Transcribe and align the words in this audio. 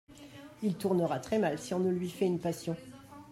Il 0.63 0.77
tournera 0.77 1.19
très 1.19 1.37
mal, 1.37 1.59
si 1.59 1.75
on 1.75 1.79
ne 1.79 1.91
lui 1.91 2.09
fait 2.09 2.25
une 2.25 2.39
passion. 2.39 2.75